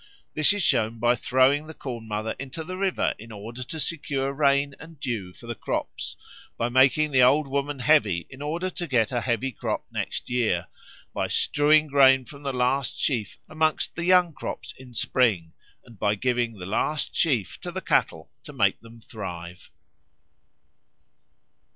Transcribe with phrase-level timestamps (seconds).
[0.33, 4.33] This is shown by throwing the Corn mother into the river in order to secure
[4.33, 6.17] rain and dew for the crops;
[6.57, 10.65] by making the Old Woman heavy in order to get a heavy crop next year;
[11.13, 15.53] by strewing grain from the last sheaf amongst the young crops in spring;
[15.85, 19.69] and by giving the last sheaf to the cattle to make them thrive.